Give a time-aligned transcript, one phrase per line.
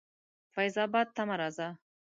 [0.53, 1.67] فیض آباد ته مه راځه.